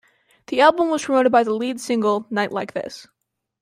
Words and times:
The 0.47 0.61
album 0.61 0.89
was 0.89 1.03
promoted 1.05 1.31
by 1.31 1.43
the 1.43 1.53
lead 1.53 1.79
single 1.79 2.25
"Night 2.31 2.51
Like 2.51 2.73
This". 2.73 3.05